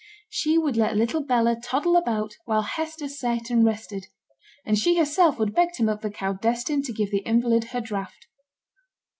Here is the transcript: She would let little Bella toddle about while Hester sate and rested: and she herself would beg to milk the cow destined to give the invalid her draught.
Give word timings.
She 0.31 0.57
would 0.57 0.77
let 0.77 0.97
little 0.97 1.21
Bella 1.23 1.55
toddle 1.63 1.95
about 1.95 2.35
while 2.45 2.63
Hester 2.63 3.07
sate 3.07 3.51
and 3.51 3.63
rested: 3.63 4.07
and 4.65 4.75
she 4.75 4.97
herself 4.97 5.37
would 5.37 5.53
beg 5.53 5.73
to 5.73 5.83
milk 5.83 6.01
the 6.01 6.09
cow 6.09 6.33
destined 6.33 6.85
to 6.85 6.91
give 6.93 7.11
the 7.11 7.19
invalid 7.19 7.65
her 7.65 7.81
draught. 7.81 8.25